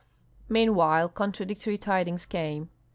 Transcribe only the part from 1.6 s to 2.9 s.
tidings came.